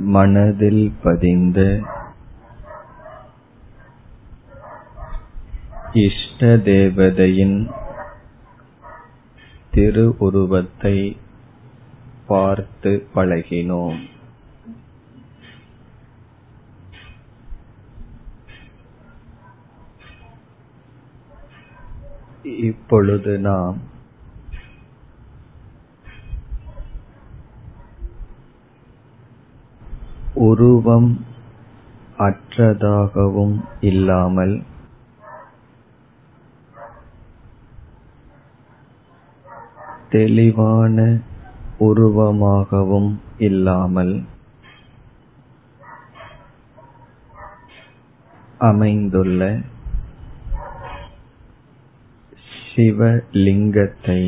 மனதில் 0.00 0.92
பதிந்த 1.02 1.80
இஷ்ட 5.92 6.56
தேவதையின் 6.56 7.70
திருவுருவத்தை 9.70 11.16
பார்த்து 12.26 13.06
பழகினோம். 13.14 13.98
இப்பொழுது 22.42 23.38
நாம் 23.38 23.78
உருவம் 30.38 31.10
அற்றதாகவும் 32.18 33.56
இல்லாமல் 33.80 34.54
தெளிவான 40.10 41.06
உருவமாகவும் 41.80 43.10
இல்லாமல் 43.38 44.14
அமைந்துள்ள 48.58 49.42
சிவலிங்கத்தை 52.74 54.20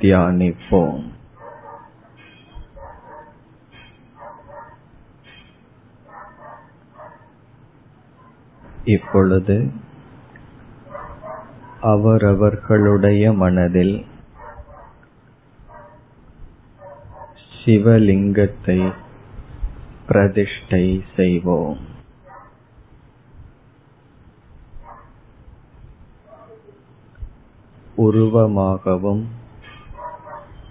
தியானிப்போம். 0.00 1.04
இப்பொழுது 8.86 9.56
அவரவர்களுடைய 11.80 13.32
மனதில் 13.32 14.06
சிவலிங்கத்தை 17.64 18.94
பிரதிஷ்டை 20.06 21.04
செய்வோம். 21.16 21.78
உருவமாகவும் 27.96 29.24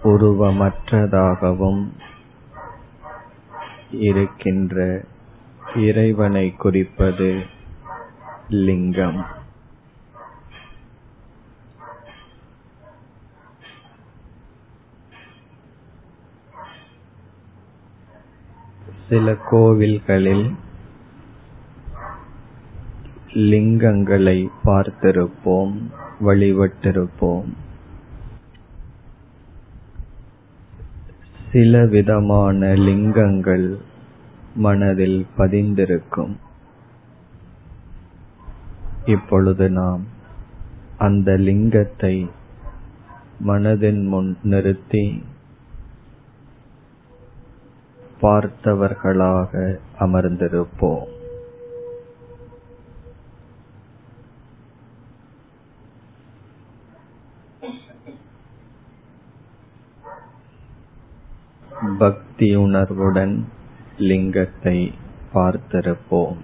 உருவமற்றதாகவும் 0.02 1.82
இருக்கின்ற 3.90 5.04
இறைவனை 5.76 6.46
குறிப்பது 6.56 7.30
லிங்கம் 8.48 9.20
சில 19.08 19.32
கோவில்களில் 19.50 20.46
லிங்கங்களை 23.50 24.38
பார்த்திருப்போம் 24.64 25.74
வழிபட்டிருப்போம் 26.20 27.50
சில 31.52 31.84
விதமான 31.86 32.74
லிங்கங்கள் 32.78 33.68
மனதில் 34.56 35.26
பதிந்திருக்கும் 35.38 36.34
இப்பொழுது 39.06 39.70
நாம் 39.70 40.04
அந்த 40.98 41.32
லிங்கத்தை 41.32 42.30
மனதின் 43.46 44.06
முன் 44.06 44.38
நிறுத்தி 44.42 45.24
பார்த்தவர்களாக 48.22 49.76
அமர்ந்திருப்போம். 50.00 51.06
பக்தியுணர்வுடன் 62.00 63.44
லிங்கத்தை 63.98 64.92
பார்த்திருப்போம். 65.34 66.36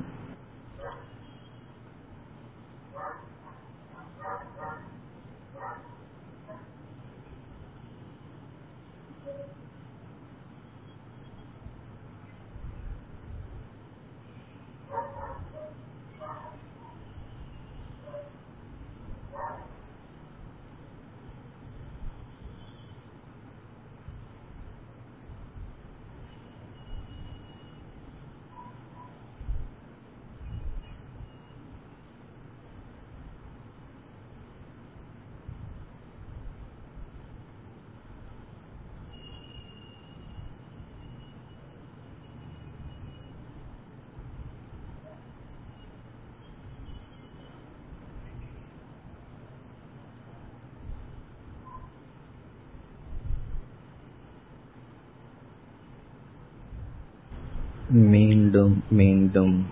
மீண்டும் 57.92 58.84
மீண்டும் 58.90 59.66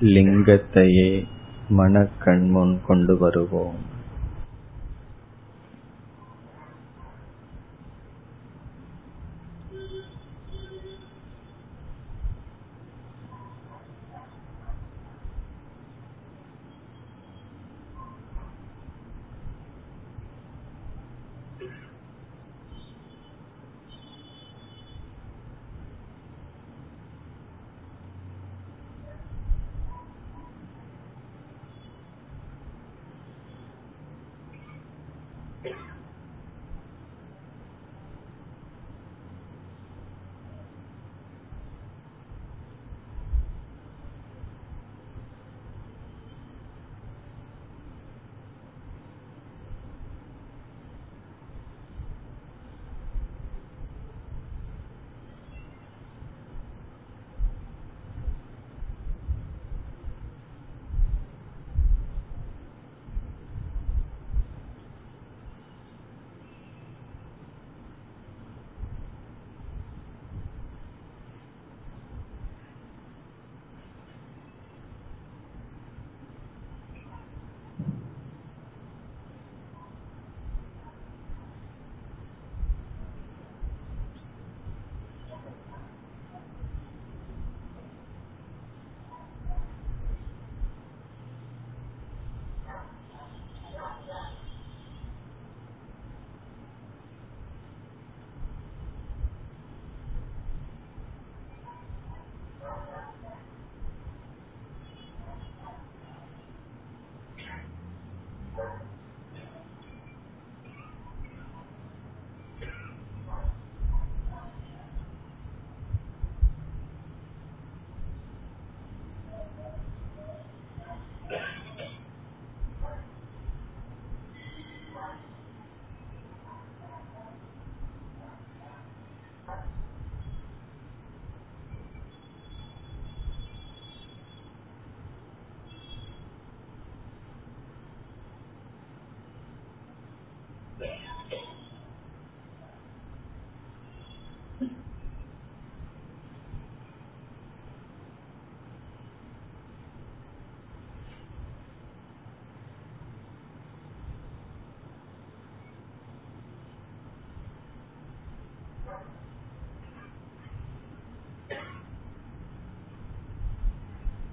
லிங்கத்தையே 0.00 1.26
மனக்கண் 1.68 2.50
முன் 2.50 2.80
கொண்டு 2.86 3.18
வருவோம். 3.18 3.78